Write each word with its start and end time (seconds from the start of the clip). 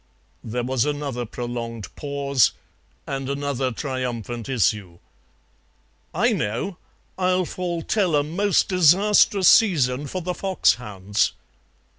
There 0.43 0.63
was 0.63 0.83
another 0.83 1.27
prolonged 1.27 1.95
pause 1.95 2.53
and 3.05 3.29
another 3.29 3.71
triumphant 3.71 4.49
issue. 4.49 4.97
"I 6.11 6.33
know. 6.33 6.77
I'll 7.19 7.45
foretell 7.45 8.15
a 8.15 8.23
most 8.23 8.67
disastrous 8.67 9.47
season 9.47 10.07
for 10.07 10.23
the 10.23 10.33
foxhounds." 10.33 11.33